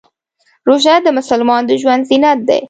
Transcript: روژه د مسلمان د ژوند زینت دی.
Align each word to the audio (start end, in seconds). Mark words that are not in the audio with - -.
روژه 0.67 0.95
د 1.03 1.07
مسلمان 1.17 1.61
د 1.65 1.71
ژوند 1.81 2.03
زینت 2.09 2.39
دی. 2.47 2.59